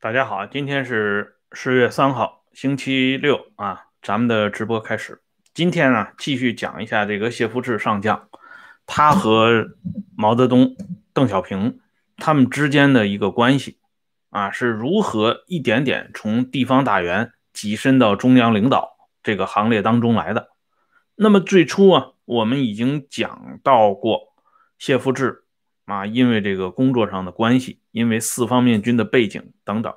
[0.00, 5.20] 大家好，今天是十月三号，星期六啊，咱们的直播开始。
[5.52, 8.28] 今天呢，继续讲一下这个谢福治上将，
[8.86, 9.66] 他和
[10.16, 10.76] 毛泽东、
[11.12, 11.80] 邓小平
[12.16, 13.80] 他们之间的一个关系
[14.30, 20.50] 啊，是如何一点点从地方大员跻身到中央领导这个行列当中来的。
[21.16, 24.32] 那么最初啊，我们已经讲到过
[24.78, 25.42] 谢福治。
[25.88, 29.94] 啊，因为这个工作上的关系，因为四方面军的背景等等，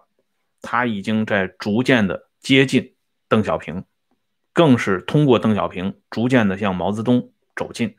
[0.61, 2.95] 他已经在逐渐的接近
[3.27, 3.83] 邓小平，
[4.53, 7.97] 更是通过邓小平逐渐的向毛泽东走近。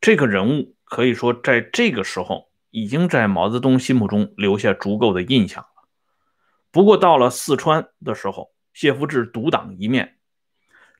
[0.00, 5.88] 这个人物可以说在这个时候已经在毛泽东心目中留下足够的印象了。
[6.70, 10.16] 不过到了四川的时候，谢福治独当一面，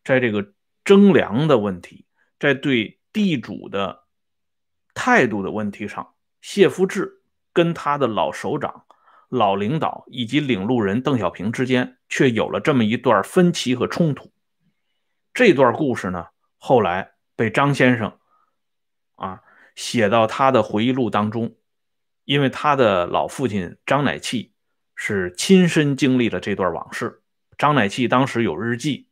[0.05, 0.53] 在这个
[0.85, 2.05] 征粮的问题，
[2.39, 4.00] 在对地主的。
[4.95, 8.85] 态度的问题上，谢夫治跟他的老首长、
[9.29, 14.33] 老领导以及领路人邓小平之间却有了这么一段分歧和冲突。
[15.33, 16.27] 这段故事呢，
[16.59, 18.19] 后来被张先生
[19.17, 19.43] 啊
[19.75, 21.55] 写到他的回忆录当中，
[22.25, 24.53] 因为他的老父亲张乃器
[24.95, 27.23] 是亲身经历了这段往事。
[27.57, 29.09] 张乃器当时有日记，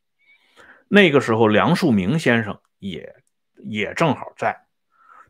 [0.88, 3.22] 那个时候梁漱溟先生也
[3.56, 4.67] 也正好在。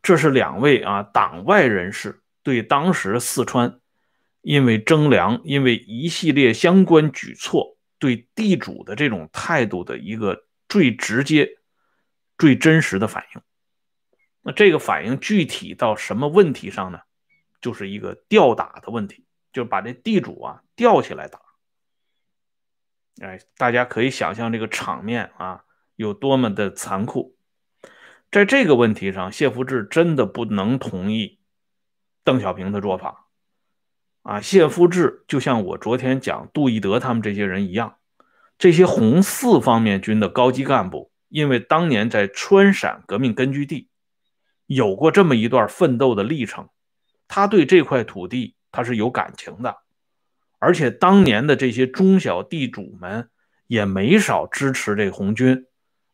[0.02, 3.80] 这是两位啊党外人士对当时四川
[4.40, 11.58] 因为征粮、因为一系列相关举措对地主的这种态度的一个最直接、
[12.38, 13.42] 最真实的反应。
[14.42, 17.00] 那这个反应具体到什么问题上呢？
[17.60, 21.40] 就是一个吊打的问题，就是把这地主啊吊起来打。
[23.20, 25.64] 哎，大家可以想象这个场面啊
[25.96, 27.36] 有多么的残酷。
[28.30, 31.38] 在这个问题上，谢福治真的不能同意
[32.24, 33.26] 邓小平的做法
[34.22, 34.40] 啊！
[34.42, 37.96] 谢福治就像我昨天讲杜义德他们这些人一样，
[38.58, 43.88] 这些红四方面军的高级干部，因为当年在川陕革命根据地
[44.66, 46.68] 有过这么一段奋斗的历程，
[47.28, 49.76] 他对这块土地他是有感情的，
[50.58, 53.30] 而且当年的这些中小地主们
[53.66, 55.64] 也没少支持这红军。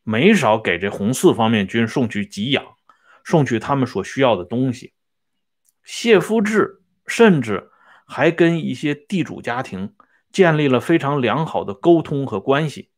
[0.05, 2.63] 没少给这红四方面军送去给养，
[3.23, 4.93] 送去他们所需要的东西。
[5.83, 7.71] 谢夫治甚至
[8.05, 9.95] 还跟一些地主家庭
[10.31, 12.91] 建立了非常良好的沟通和关系。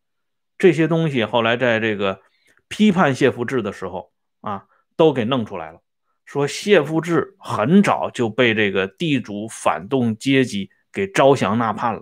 [0.57, 2.21] 这些东西后来在这个
[2.67, 4.65] 批判谢夫治的时候啊，
[4.97, 5.81] 都给弄出来了，
[6.25, 12.01] 说谢夫治很早就被这个地主反动阶级给招降纳叛了。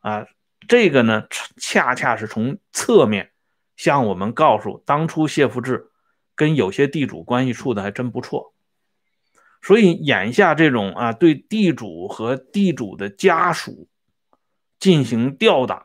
[0.00, 0.26] 啊，
[0.66, 1.26] 这个呢，
[1.58, 3.30] 恰恰是从侧面。
[3.76, 5.90] 向我们告诉，当初谢福治
[6.34, 8.54] 跟有些地主关系处的还真不错，
[9.62, 13.88] 所以眼下这种啊，对地主和地主的家属
[14.78, 15.84] 进行吊打，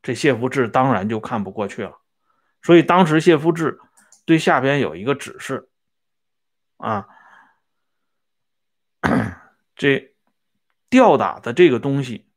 [0.00, 2.00] 这谢福治当然就看不过去了。
[2.62, 3.78] 所以当时谢福治
[4.24, 5.68] 对下边有一个指示
[6.76, 7.08] 啊，
[9.74, 10.14] 这
[10.88, 12.28] 吊打的这个东西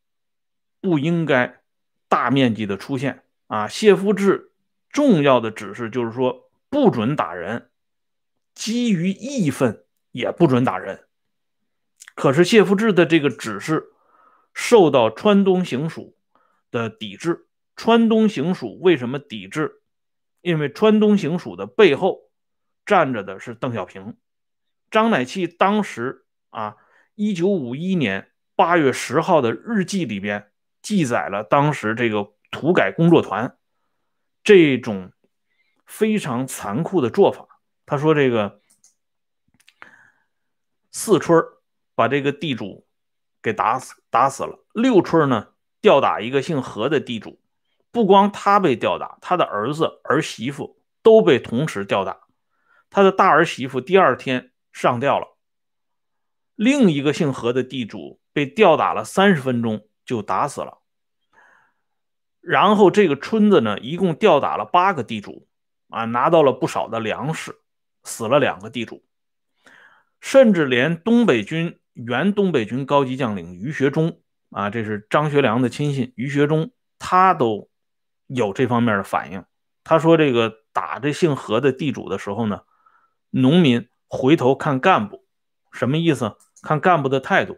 [0.81, 1.61] 不应该
[2.09, 4.51] 大面积的出现啊，谢福治。
[4.97, 7.69] 重要的指示就是说，不准打人，
[8.55, 11.05] 基于义愤也不准打人。
[12.15, 13.89] 可是谢福治的这个指示
[14.55, 16.17] 受到川东行署
[16.71, 17.45] 的抵制。
[17.75, 19.83] 川东行署为什么抵制？
[20.41, 22.31] 因为川东行署的背后
[22.83, 24.17] 站着的是邓小平。
[24.89, 26.77] 张乃器当时啊，
[27.13, 30.49] 一九五一年八月十号的日记里边
[30.81, 33.56] 记载了当时这个土改工作团。
[34.47, 35.11] 这种
[35.85, 37.45] 非常残酷的做法，
[37.85, 38.61] 他说：“这个
[40.89, 41.43] 四春
[41.95, 42.87] 把这个地主
[43.41, 44.63] 给打死，打死了。
[44.71, 45.49] 六春呢，
[45.81, 47.41] 吊打一个姓何的地主，
[47.91, 52.21] 不光他被吊打，他的儿子儿媳妇都被同时吊打。
[52.89, 55.37] 他的大儿媳妇第二天上吊了。
[56.55, 60.79] 另一个姓何的地主被吊打了三十分钟就打死了。”
[62.49, 65.49] 然后这个村子呢，一共吊打了八个地主，
[65.89, 67.53] 啊，拿到了不少的粮食，
[68.05, 69.03] 死了两个地主，
[70.21, 74.21] 甚至连东北军原东北军高级将领于学忠，
[74.51, 77.69] 啊，这是张学良的亲信，于学忠他都
[78.27, 79.43] 有这方面的反应。
[79.83, 82.61] 他说：“这个打这姓何的地主的时候呢，
[83.29, 85.25] 农民回头看干部，
[85.73, 86.37] 什么意思？
[86.61, 87.57] 看干部的态度，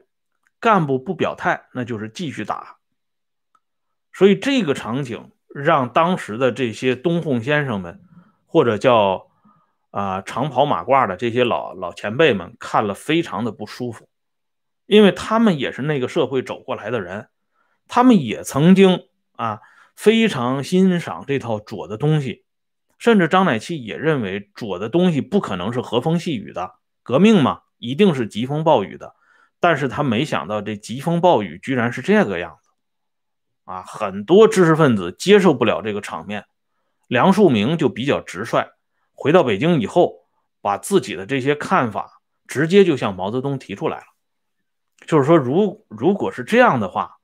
[0.60, 2.78] 干部不表态，那就是继续打。”
[4.14, 8.02] 所以这个场景让当时的这些东烘先生们，
[8.46, 9.28] 或者叫
[9.92, 14.10] 啊长袍马褂的这些老老前辈们看了非常的不舒服，
[14.86, 17.30] 因为他们也是那个社会走过来的人，
[17.88, 19.60] 他们也曾经啊
[19.96, 22.46] 非常欣赏这套左的东西，
[22.98, 29.16] 甚至张乃器也认为左的东西不可能是和风细雨的，革命嘛，一定是疾风暴雨的。
[29.60, 32.69] 但是他没想到这疾风暴雨居然是这个样子，
[33.70, 36.48] 啊，很多知识分子接受不了这个场面。
[37.06, 38.66] 梁漱溟就比较直率，
[39.14, 40.26] 回到北京以后，
[40.60, 44.06] 把自己的这些看法直接就向毛泽东提出来了。
[45.06, 47.20] 就是说，如如果是这样的话，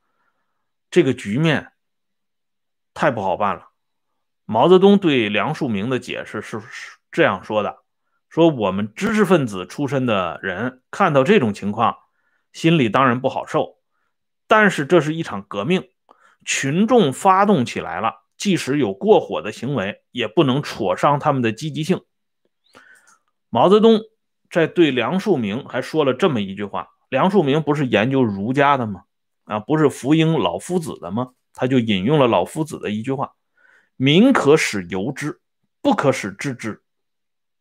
[0.92, 1.72] 这个局面
[2.94, 3.70] 太不好办了。
[4.46, 6.62] 毛泽东对梁漱溟的解释是
[7.12, 7.80] 这样说的：
[8.30, 11.98] 说我们知识分子出身的人看到这种情况，
[12.54, 13.80] 心里当然不好受，
[14.46, 15.90] 但是这是一场革命，
[16.46, 18.24] 群众发动起来了。
[18.38, 22.02] 即使有过火的行为，也不能挫伤他们的积极性。
[23.50, 24.02] 毛泽东
[24.52, 29.04] 在对梁漱溟还说了这么一句话：梁漱溟不是研究儒家的吗？
[29.46, 31.32] 啊，不是福音老夫子的吗？
[31.54, 33.32] 他就引用了老夫子的一句话
[33.96, 35.40] ：“民可使由之，
[35.82, 36.84] 不可使知之。”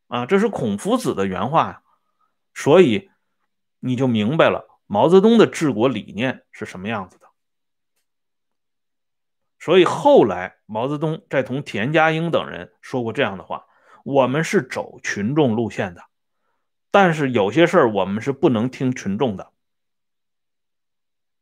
[0.09, 1.83] 啊，这是孔夫子的原话呀。
[2.53, 3.09] 所以
[3.79, 7.24] 你就明白了毛泽东的治国理念是什么样子的。
[9.65, 13.65] 所以后来，毛泽东在同田家英等人说过这样的话
[14.05, 16.03] ：“我们是走群众路线的，
[16.91, 19.53] 但是有些事儿我们是不能听群众的。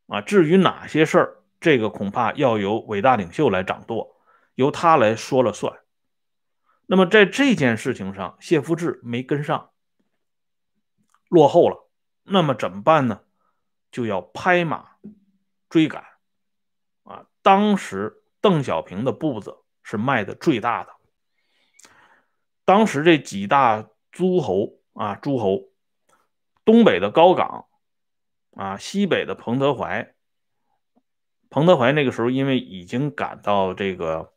[0.07, 4.15] 啊，至于哪些事儿，这个恐怕要由伟大领袖来掌舵，
[4.55, 5.79] 由他来说了算。
[6.85, 9.71] 那么在这件事情上，谢夫治没跟上，
[11.27, 11.89] 落后了，
[12.23, 13.19] 那么怎么办呢？
[13.91, 14.91] 就要拍马
[15.67, 16.05] 追赶。”
[17.43, 20.93] 当时邓小平的步子是迈的最大的。
[22.65, 25.65] 当时这几大诸侯啊，诸侯，
[26.63, 27.65] 东北的高岗
[28.55, 30.15] 啊，西北的彭德怀。
[31.49, 34.33] 彭德怀那个时候因为已经赶到这个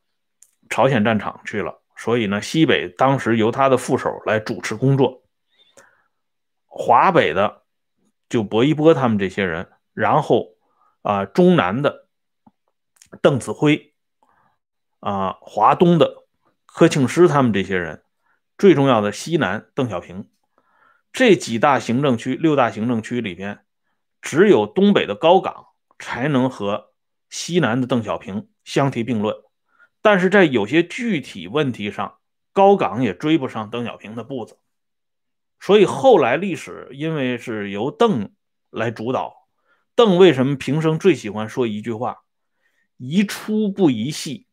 [0.68, 5.22] 朝鲜战场去了，所以呢，西北当时由他的副手来主持工作。
[6.66, 7.62] 华北的
[8.28, 10.56] 就薄一波他们这些人，然后
[11.02, 12.05] 啊，中南的。
[13.22, 13.94] 邓子恢
[15.00, 16.26] 啊，华东的
[16.64, 18.02] 柯庆施他们这些人，
[18.58, 20.30] 最重要的西南邓小平，
[21.12, 23.64] 这几大行政区、六大行政区里边，
[24.20, 25.66] 只有东北的高岗
[25.98, 26.92] 才能和
[27.30, 29.36] 西南的邓小平相提并论。
[30.02, 32.18] 但是在有些具体问题上，
[32.52, 34.58] 高岗也追不上邓小平的步子。
[35.58, 38.32] 所以后来历史因为是由邓
[38.70, 39.48] 来主导，
[39.94, 42.18] 邓为什么平生最喜欢说一句话？
[42.96, 44.46] 宜粗不宜细，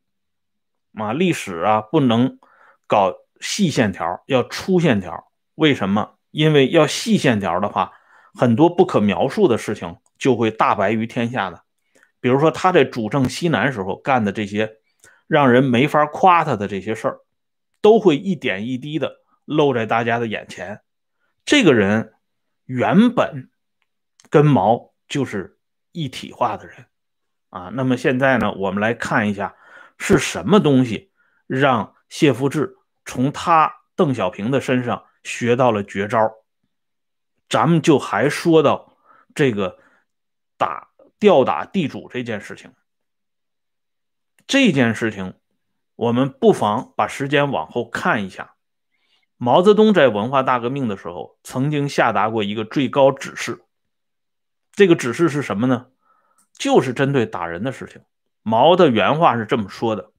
[0.96, 2.40] 啊，历史啊不能
[2.88, 5.32] 搞细线条，要粗线条。
[5.56, 6.16] 为什么？
[6.32, 7.94] 因为要细线条的话，
[8.34, 11.64] 很多不可描述的事情就会大白于天下的。
[12.20, 14.78] 比如说他在主政西南时候干的这些
[15.28, 17.20] 让人没法夸他的这些事儿，
[17.82, 20.82] 都会一点一滴的露在大家的眼前。
[21.46, 22.14] 这个人
[22.66, 23.50] 原本
[24.30, 25.60] 跟毛就是
[25.92, 26.86] 一体化的人。
[27.54, 29.56] 啊，那么现在呢，我们来看一下
[30.00, 31.12] 是什么东西
[31.46, 36.32] 让谢夫治从他邓小平的身上学到了绝招。
[37.48, 38.98] 咱们就还说到
[39.36, 39.78] 这个
[40.58, 42.74] 打吊打地主这件事情。
[44.48, 45.36] 这件事情，
[45.96, 48.56] 我们不妨把时间往后看一下。
[49.38, 53.64] 毛泽东在文化大革命的时候，曾经下达过一个最高指示。
[54.72, 55.92] 这个指示是什么呢？
[56.54, 58.02] 就是针对打人的事情，
[58.42, 60.12] 毛的原话是这么说的：“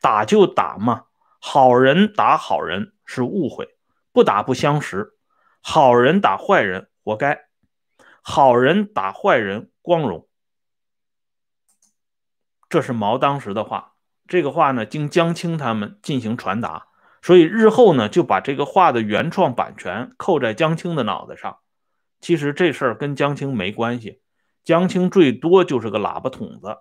[0.00, 1.04] 打就打嘛，
[1.40, 3.76] 好人打好人是误会，
[4.12, 5.14] 不打不相识；
[5.60, 7.46] 好人打坏人活该，
[8.22, 10.28] 好人打坏人光荣。”
[12.68, 13.94] 这是毛当时的话。
[14.28, 16.86] 这个话呢，经江青他们进行传达，
[17.20, 21.58] 所以日后呢，就把这个话的原创版权扣在江青的脑袋上。
[22.20, 24.19] 其实这事儿跟江青没关系。
[24.64, 26.78] 江青最多就是个喇叭筒子，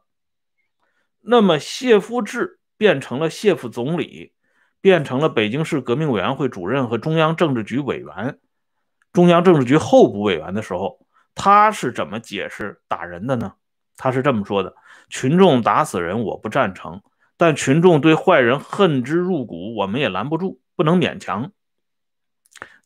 [1.21, 4.33] 那么谢夫治变成了谢副总理，
[4.81, 8.39] 变成了北京市革命委员会主任和中央政治局委员、
[9.11, 10.99] 中央政治局候补委员的时候，
[11.35, 13.53] 他是怎么解释打人的呢？
[13.97, 14.75] 他是这么说的：
[15.09, 17.01] 群众打死人我不赞成，
[17.37, 21.51] 但群众对坏人恨之入骨，我们也拦不住，不能勉强。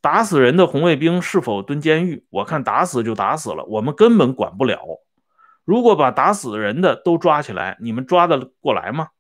[0.04, 2.26] 打死人的红卫兵是否蹲监狱？
[2.30, 5.00] 我看打死就打死了，我们根本管不了。
[5.64, 9.12] 如果把打死人的都抓起来，你们抓得过来吗？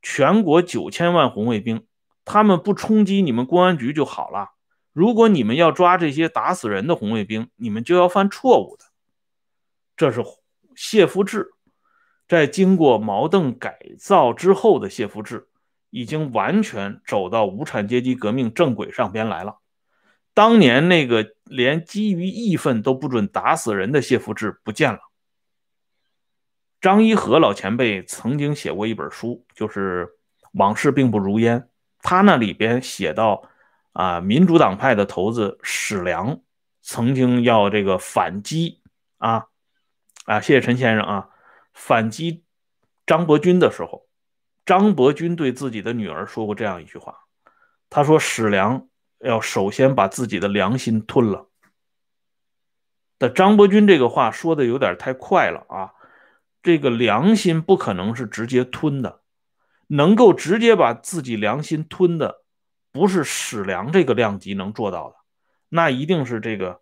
[0.00, 1.86] 全国九千万红卫兵，
[2.24, 4.52] 他们不冲击你们公安局就好了。
[4.94, 8.86] 如果你们要抓这些打死人的红卫兵，你们就要犯错误的。
[9.94, 10.24] 这是
[10.74, 11.50] 谢福治
[12.26, 15.48] 在经过毛邓改造之后的谢福治，
[15.90, 19.58] 已经完全走到无产阶级革命正轨上边来了。
[20.34, 24.98] 当年那个连基于义愤都不准打死人的谢福治不见了。
[26.80, 30.06] 张一和老前辈曾经写过一本书，就是
[30.52, 31.60] 《往事并不如烟》，
[32.02, 33.48] 他那里边写到，
[33.92, 36.40] 啊，民主党派的头子史良
[36.82, 38.82] 曾经要这个反击
[39.16, 39.46] 啊，
[40.26, 41.28] 啊，谢谢陈先生啊，
[41.72, 42.44] 反击
[43.06, 44.06] 张伯钧的时候，
[44.66, 47.20] 张伯钧对自己的女儿说过这样一句话，
[47.88, 48.88] 他说史良
[49.24, 51.48] 要首先把自己的良心吞了。
[53.18, 55.92] 但张伯钧这个话说的有点太快了啊。
[56.62, 59.20] 这个良心不可能是直接吞的，
[59.88, 62.42] 能够直接把自己良心吞的，
[62.90, 65.16] 不是史良这个量级能做到的，
[65.68, 66.80] 那一定是这个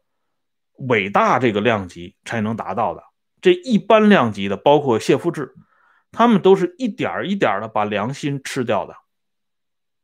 [0.76, 3.02] 伟大这个量级才能达到的。
[3.40, 5.52] 这一般量级的，包括谢夫治，
[6.12, 8.94] 他们都是一点一点的把良心吃掉的，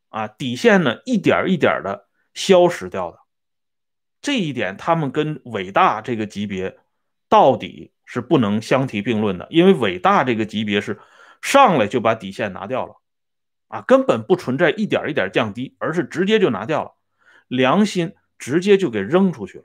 [0.08, 2.07] 啊，底线呢一点一点的
[2.38, 3.18] 消失掉的。
[4.22, 6.78] 这一点，他们跟伟大这个级别
[7.28, 7.92] 到底。
[8.10, 10.98] 是不能相提并论的，因为伟大这个级别是
[11.42, 12.94] 上来就把底线拿掉了，
[13.66, 16.96] 啊，根本不存在一点一点降低，而是直接就拿掉了，
[17.48, 19.64] 良心直接就给扔出去了，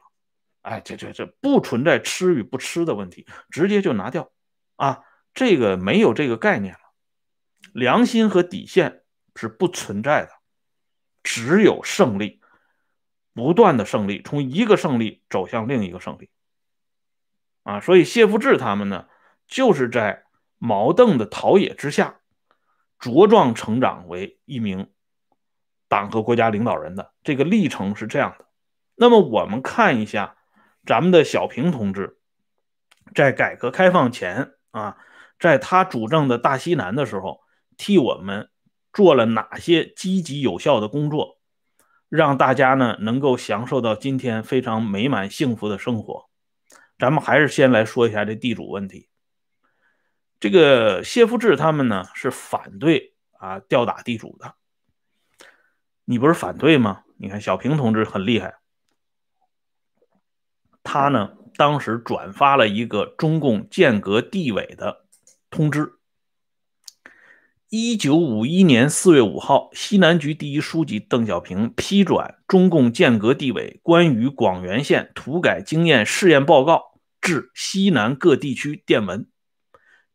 [0.63, 4.29] 哎，这这这不存在吃与不吃的问题，直接就拿掉，
[4.75, 4.99] 啊，
[5.33, 6.79] 这个没有这个概念了，
[7.71, 9.03] 良心和底线
[9.37, 10.31] 是不存在的，
[11.23, 12.41] 只有胜利，
[13.33, 16.29] 不断的胜利，从一个胜利走向另一个胜利。
[17.63, 19.07] 啊，所以谢富治他们呢，
[19.47, 20.23] 就是在
[20.57, 22.19] 毛邓的陶冶之下，
[22.99, 24.91] 茁壮成长为一名
[25.87, 28.45] 党和国家领导人的这个历程是这样的。
[28.95, 30.37] 那么我们看一下
[30.85, 32.17] 咱们的小平同志，
[33.15, 34.97] 在改革开放前啊，
[35.39, 37.41] 在他主政的大西南的时候，
[37.77, 38.49] 替我们
[38.91, 41.39] 做了哪些积极有效的工作，
[42.15, 46.29] 让大家呢能够享受到今天非常美满幸福的生活。
[46.99, 49.09] 咱们还是先来说一下这地主问题。
[50.39, 54.53] 这个谢富治他们呢是反对啊吊打地主的。
[56.05, 57.01] 你不是反对吗？
[57.17, 58.57] 你看小平同志很厉害，
[60.83, 65.07] 他呢当时转发了一个中共建革地委的
[65.49, 65.93] 通知。
[67.75, 76.99] 一九五一年四月五号，西南局第一书记邓小平批转中共建革地委关于广元县土改经验试验报告。
[77.19, 79.27] 致西南各地区电文，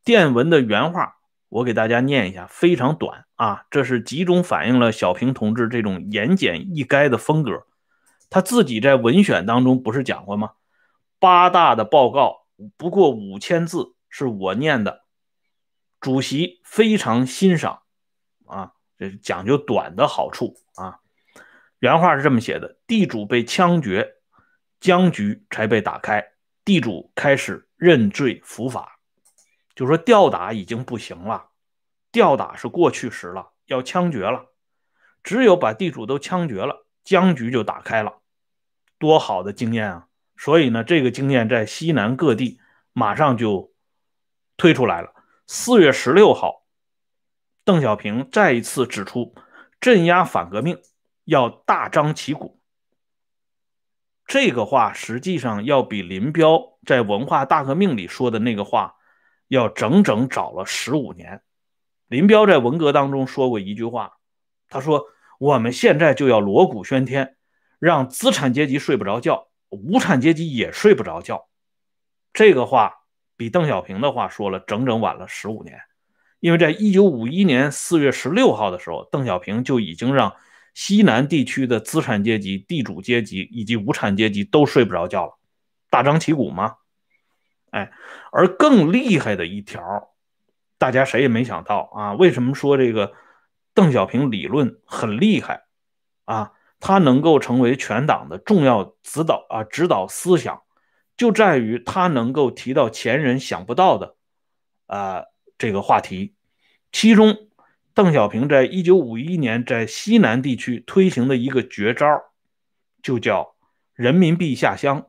[0.05, 1.15] 电文的原话
[1.49, 7.65] 我给大家念一下，非常短啊，这是集中反映了小平同志这种言简意赅的风格。
[8.31, 10.53] 他自己在文选当中不是讲过吗？
[11.19, 12.47] 八大的报告
[12.77, 15.01] 不过五千字，是我念的，
[16.01, 17.83] 主席非常欣赏
[18.47, 21.01] 啊，这讲究短的好处啊。
[21.81, 24.17] 原话是这么写的：地主被枪决，
[24.81, 26.25] 僵局才被打开。
[26.65, 28.99] 地主开始认罪伏法，
[29.75, 31.51] 就说吊打已经不行了，
[32.13, 34.47] 吊打是过去时了，要枪决了。
[35.23, 38.19] 只有把地主都枪决了，僵局就打开了。
[38.99, 40.09] 多好的经验啊！
[40.37, 42.61] 所以呢，这个经验在西南各地
[42.93, 43.73] 马上就
[44.57, 45.13] 推出来了。
[45.51, 46.67] 四月十六号，
[47.65, 49.35] 邓小平再一次指出，
[49.81, 50.79] 镇压反革命
[51.25, 52.61] 要大张旗鼓。
[54.27, 58.97] 这个话实际上要比林彪在文化大革命里说的那个话
[59.47, 61.43] 要整整早了十五年。
[62.09, 64.19] 林彪在文革当中说过一句话，
[64.69, 65.07] 他说
[65.41, 67.39] ：“我们现在就要锣鼓喧天，
[67.79, 71.49] 让资产阶级睡不着觉，无产阶级也睡不着觉。”
[72.35, 72.98] 这个话
[73.39, 75.81] 比邓小平的话说了整整晚了十五年，
[76.41, 80.35] 因为在一九五一年四月十六号的时候，邓小平就已经让。
[80.75, 85.37] 西南地区的资产阶级、地主阶级以及无产阶级都睡不着觉了，
[85.91, 86.77] 大张旗鼓吗？
[87.71, 87.91] 哎，
[88.31, 89.83] 而更厉害的一条，
[90.79, 92.13] 大家谁也没想到啊！
[92.13, 93.13] 为什么说这个
[93.75, 95.65] 邓小平理论很厉害
[96.27, 96.53] 啊？
[96.79, 100.63] 他能够成为全党的重要指导啊指导思想，
[101.19, 104.17] 就在于他能够提到前人想不到的
[104.87, 105.25] 啊
[105.59, 106.35] 这个话题，
[106.91, 107.45] 其中。
[107.95, 112.07] 邓小平在一九五一年在西南地区推行的一个绝招，
[113.03, 113.57] 就叫
[113.93, 115.09] 人民币下乡。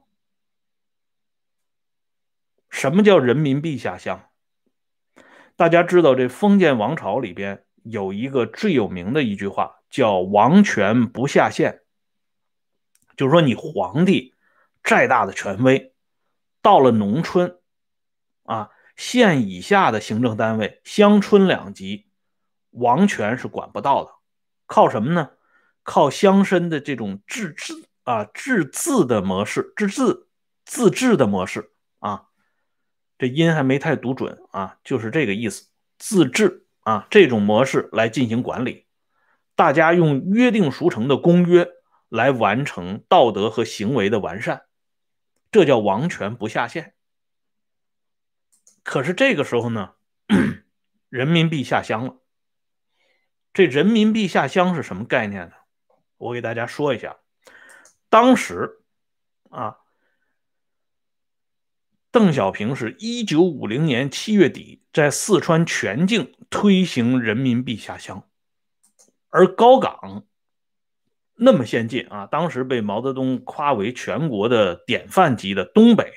[2.68, 4.32] 什么叫人民币下乡？
[5.56, 11.82] 大家知道，这封建王朝里边有一个最有名的一句话，叫“王权不下县”。
[13.16, 14.34] 就是说，你皇帝
[14.84, 15.94] 再大的权威，
[16.62, 17.58] 到了农村，
[18.44, 22.08] 啊，县以下的行政单位，乡村两级，
[22.72, 24.12] 王权是管不到的。
[24.66, 25.32] 靠什么呢？
[25.84, 27.74] 靠乡绅的这种自治
[28.04, 30.28] 啊、自治的模式，自治、
[30.66, 32.25] 自治的模式啊。
[33.18, 35.68] 这音还没太读准啊，就是这个意思。
[35.98, 38.86] 自治啊，这种模式来进行管理，
[39.56, 41.68] 大家用约定俗成的公约
[42.08, 44.62] 来完成道德和行为的完善，
[45.51, 46.94] 这叫王权不下线。
[48.84, 49.96] 可是这个时候呢，
[51.10, 52.22] 人民币下乡了。
[53.53, 55.56] 这人民币下乡是什么概念呢？
[56.18, 57.18] 我给大家说一下。
[58.10, 58.84] 当时
[59.50, 59.77] 啊，
[62.12, 68.27] 邓小平是一九五零年七月底在四川全境推行人民币下乡，
[69.29, 70.25] 而高岗
[71.41, 76.12] 那么先进啊，当时被毛泽东夸为全国的典范级的东北。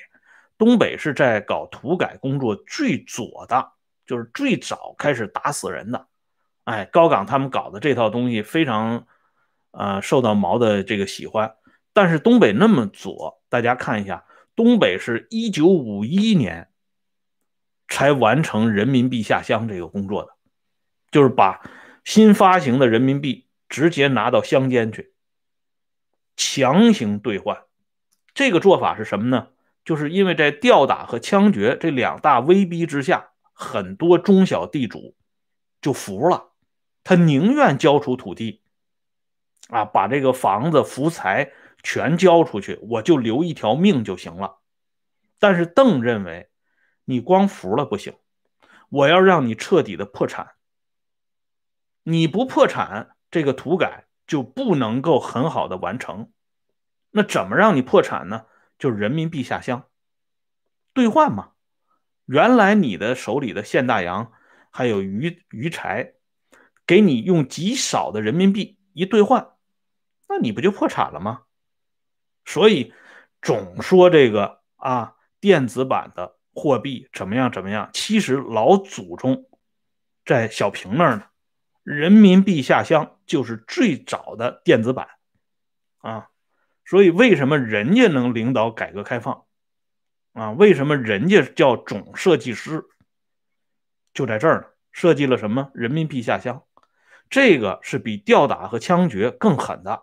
[0.58, 3.72] 东北是在搞土改工作最左的，
[4.04, 6.06] 就是最早开始打死人的。
[6.64, 9.06] 哎，高岗他们搞的这套东西非常，
[9.70, 11.54] 呃，受到毛的这个喜欢。
[11.92, 14.24] 但是东北那么左，大家看一下，
[14.56, 16.68] 东北是一九五一年
[17.88, 20.30] 才完成人民币下乡这个工作的，
[21.10, 21.60] 就是把
[22.04, 25.11] 新发行的人民币直接拿到乡间去，
[26.42, 27.62] 强行兑换。
[28.34, 29.50] 这个做法是什么呢？
[29.84, 35.14] 就是因为在吊打和枪决这两大威逼之下，很多中小地主
[35.80, 36.50] 就服了，
[37.04, 38.62] 他宁愿交出土地，
[39.68, 44.58] 啊，把这个房子、福财全交出去，我就留一条命就行了。
[45.38, 46.50] 但是邓认为，
[47.04, 48.14] 你光服了不行，
[48.88, 50.52] 我要让你彻底的破产。
[52.02, 56.32] 你不破产，这个土改就不能够很好的完成。
[57.10, 58.46] 那怎么让你破产呢？
[58.78, 59.84] 就是人民币下乡
[60.94, 61.50] 兑换嘛，
[62.24, 64.32] 原来你的手里的现大洋
[64.70, 66.14] 还有余余财，
[66.86, 69.50] 给你用极少的人民币一兑换，
[70.30, 71.42] 那你不就破产了吗？
[72.46, 72.94] 所以
[73.42, 79.44] 总说这个啊，电子版的货币怎么样怎么样，其实老祖宗
[80.24, 81.26] 在小平那儿呢，
[81.82, 85.08] 人民币下乡就是最早的电子版
[85.98, 86.28] 啊。
[86.84, 89.44] 所以，为什么人家能领导改革开放
[90.32, 90.50] 啊？
[90.50, 92.84] 为什么人家叫总设计师？
[94.12, 96.64] 就在这儿呢，设计了什么人民币下乡？
[97.30, 100.02] 这个是比吊打和枪决更狠的。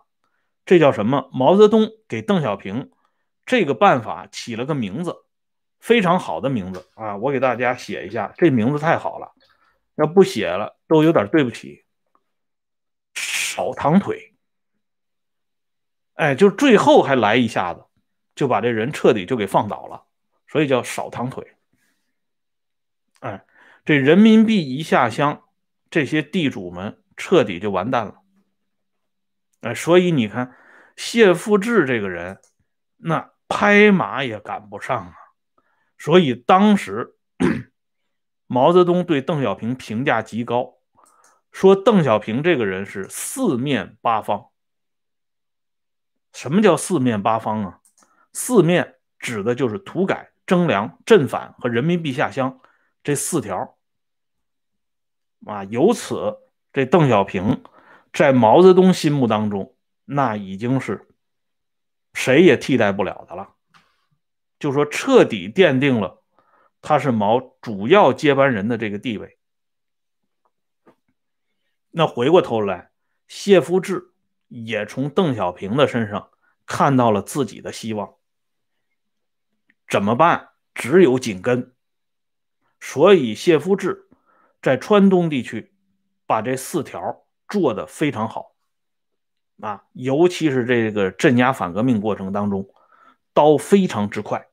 [0.65, 1.29] 这叫什么？
[1.31, 2.91] 毛泽东给邓小平
[3.45, 5.17] 这个办法起了个名字，
[5.79, 7.17] 非常好的名字啊！
[7.17, 9.33] 我给大家写一下，这名字太好了，
[9.95, 11.85] 要不写了都有点对不起。
[13.13, 14.35] 少躺腿。
[16.15, 17.85] 哎，就最后还来一下子，
[18.35, 20.05] 就把这人彻底就给放倒了，
[20.47, 21.55] 所以叫少躺腿。
[23.21, 23.45] 哎，
[23.85, 25.43] 这人民币一下乡，
[25.89, 28.21] 这些地主们彻底就完蛋了。
[29.61, 30.55] 哎，所以你看，
[30.95, 32.39] 谢富治这个人，
[32.97, 35.13] 那拍马也赶不上啊。
[35.97, 37.17] 所以当时
[38.47, 40.78] 毛泽东对邓小平评价极高，
[41.51, 44.49] 说邓小平这个人是四面八方。
[46.31, 47.79] 什么叫四面八方啊？
[48.31, 52.61] 四面指的就是土改、征粮、镇反和人民币下乡
[53.03, 53.77] 这四条
[55.45, 55.63] 啊。
[55.65, 56.37] 由此，
[56.71, 57.63] 这邓小平
[58.13, 61.07] 在毛泽东心目当中，那已经是
[62.13, 63.55] 谁也替代不了的了。
[64.59, 66.21] 就说彻底奠定了
[66.81, 69.38] 他是毛主要接班人的这个地位。
[71.99, 72.91] 那回过头来，
[73.27, 74.13] 谢夫治。
[74.47, 76.29] 也从邓小平的身上
[76.65, 78.15] 看到了自己的希望，
[79.87, 80.51] 怎么办？
[80.73, 81.75] 只有紧跟。
[82.79, 84.07] 所以谢夫治
[84.61, 85.73] 在川东地区
[86.25, 88.55] 把这四条做得非常好
[89.59, 92.69] 啊，尤其是这个镇压反革命过程当中，
[93.33, 94.47] 刀非常之快。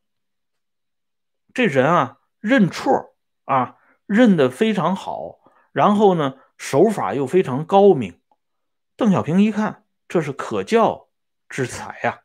[1.55, 5.39] 这人啊，认错啊，认得非常好，
[5.73, 8.21] 然后呢，手法又非常高明。
[8.97, 9.83] 邓小平一看。
[10.09, 11.09] 这是可教
[11.49, 12.21] 之才呀！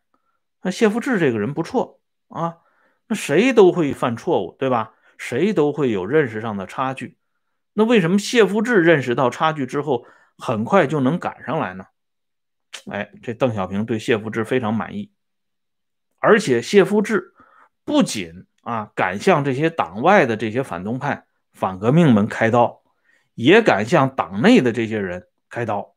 [0.61, 2.59] 那谢富治这个人不错啊，
[3.07, 4.93] 那谁都会犯错误，对吧？
[5.17, 7.17] 谁都会有认识上的差距。
[7.73, 10.05] 那为什么谢富治认识到差距之后，
[10.37, 11.85] 很快就能赶上来呢？
[12.91, 15.11] 哎，这邓小平对谢富治非常满意，
[16.19, 17.33] 而且谢富治
[17.83, 22.80] 不仅啊敢向这些党外的这些反动派、反革命们开刀，
[23.41, 25.95] 也敢向党内的这些人开刀。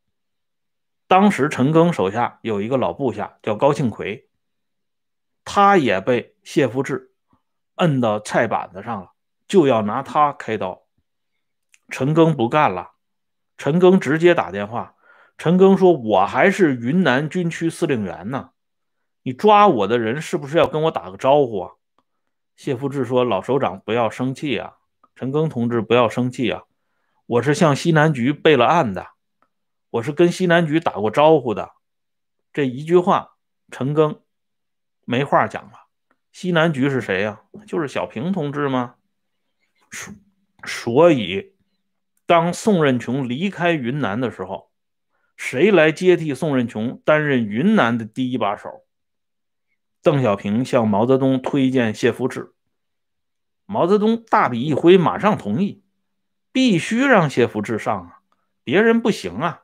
[1.07, 4.31] 当时陈赓手下有一个老部下叫高庆奎，
[5.45, 7.13] 他也被谢福治
[7.75, 9.13] 摁到菜板子上了，
[9.47, 10.85] 就要拿他开刀。
[11.91, 12.93] 陈赓不干了，
[13.59, 14.95] 陈赓直接打电话。
[15.37, 18.53] 陈赓说：“我还是云南军区司令员呢，
[19.23, 21.73] 你抓我的人是不是要跟我打个招呼啊？”
[22.57, 24.77] 谢福志说：“老首长不要生气啊，
[25.15, 26.63] 陈赓同志不要生气啊，
[27.27, 29.09] 我是向西南局备了案的，
[29.91, 31.73] 我是跟西南局打过招呼的。”
[32.53, 33.37] 这一句话，
[33.71, 34.21] 陈赓
[35.05, 35.89] 没话讲了。
[36.33, 37.43] 西南局是谁呀？
[37.67, 38.97] 就是小平同志吗？
[40.65, 41.55] 所以，
[42.27, 44.71] 当宋任穷离开云南的时候，
[45.37, 48.85] 谁来接替宋任穷担任云南的第一把手？
[50.03, 52.53] 邓小平向毛泽东推荐谢福治，
[53.65, 55.84] 毛泽东大笔一挥，马上同意，
[56.55, 58.21] 必须让谢福治上啊，
[58.63, 59.63] 别人不行啊。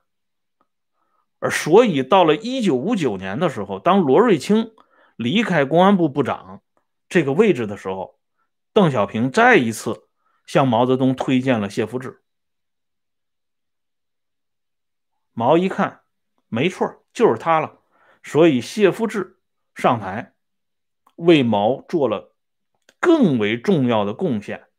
[1.38, 4.72] 而所以，到了一九五九年的时候，当罗瑞卿
[5.14, 6.62] 离开公安部部长
[7.08, 8.18] 这个位置的时候，
[8.72, 10.08] 邓小平再一次
[10.44, 12.24] 向毛泽东推荐了谢福治。
[15.32, 16.00] 毛一看，
[16.48, 17.78] 没错，就是他了。
[18.24, 19.38] 所以谢福治
[19.76, 20.34] 上台，
[21.14, 22.34] 为毛做了
[22.98, 24.69] 更为重要的贡献。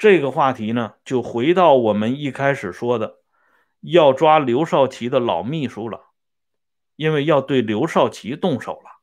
[0.00, 3.18] 这个话题呢，就回到我们一开始说的。
[3.80, 6.06] 要抓刘少奇的老秘书了，
[6.96, 9.02] 因为要对刘少奇动手了。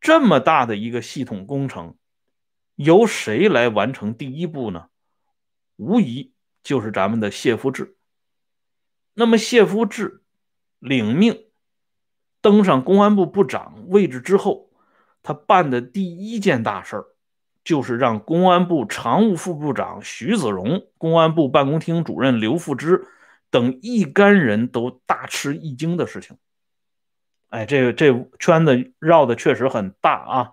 [0.00, 1.96] 这么大的一个系统工程，
[2.76, 4.86] 由谁来完成第一步呢？
[5.74, 7.96] 无疑就是咱们的谢福治。
[9.14, 10.22] 那么谢福治
[10.78, 11.46] 领命
[12.40, 14.70] 登上公安部部长位置之后，
[15.24, 17.06] 他办的第一件大事儿，
[17.70, 23.06] 就是让公安部常务副部长徐子荣、公安部办公厅主任刘富之。
[23.48, 26.36] 等一干人都大吃一惊的事情，
[27.50, 30.50] 哎，这个这圈子绕的确实很大啊！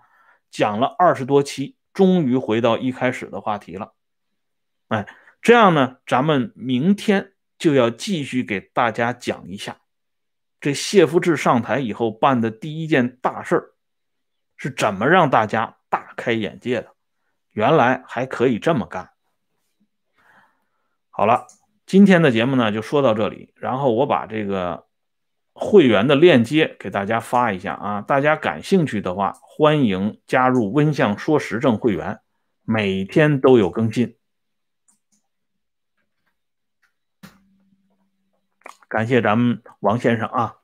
[0.52, 3.94] 讲了二十多期，终于回到一开始的话题了。
[4.86, 5.08] 哎，
[5.42, 9.78] 这样呢，咱们明天就要继续给大家讲一下，
[10.60, 13.74] 这谢福治上台以后办的第一件大事儿
[14.56, 16.97] 是怎么让大家大开眼界的。
[17.58, 19.10] 原来还可以这么干。
[21.10, 21.48] 好了。
[21.88, 24.86] 今天的节目呢就说到这里，然后我把这个
[25.54, 32.20] 会员的链接给大家发一下啊，大家感兴趣的话，欢迎加入温相说时政会员，
[32.62, 34.18] 每天都有更新。
[38.86, 40.57] 感谢咱们王先生啊。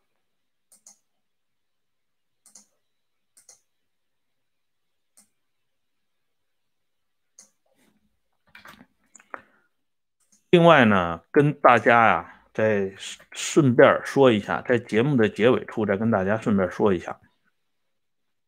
[10.54, 12.94] 另外呢，跟大家呀，再
[13.32, 17.18] 顺便说一下，在节目的结尾处再跟大家顺便说一下，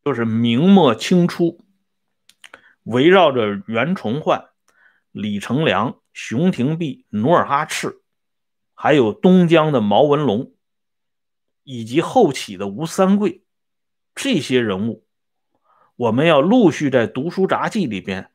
[0.04, 1.64] 就是明末清初，
[2.84, 4.50] 围绕着袁崇焕、
[5.10, 8.00] 李成梁、熊廷弼、努尔哈赤，
[8.72, 10.52] 还有东江的毛文龙，
[11.64, 13.42] 以及后起的吴三桂
[14.14, 15.04] 这些人物，
[15.96, 18.30] 我们要陆续在读书杂记里边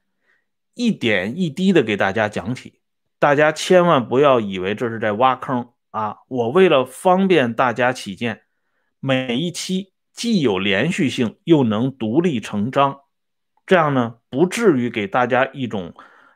[0.73, 2.80] 一点一滴的给大家讲起。
[3.21, 6.17] 大家千万不要以为这是在挖坑啊！
[6.27, 8.41] 我为了方便大家起见，
[8.99, 13.01] 每一期既有连续性，又能独立成章，
[13.67, 15.93] 这样呢，不至于给大家一种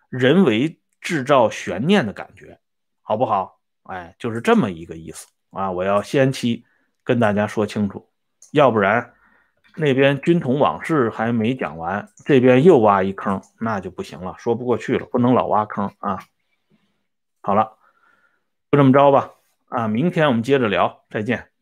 [0.10, 2.60] 人为制造悬念的感觉，
[3.02, 3.60] 好不好？
[3.86, 5.72] 哎，就是这么一个意思啊！
[5.72, 6.66] 我要先期
[7.04, 8.08] 跟大家说清楚，
[8.52, 9.12] 要不然
[9.76, 16.20] 那边军统往事还没讲完，这边又挖一坑，那就不行了，说不过去了，不能老挖坑啊！
[17.46, 17.78] 好了，
[18.72, 19.36] 就这么着吧。
[19.70, 21.55] 啊，明天我们接着聊，再见。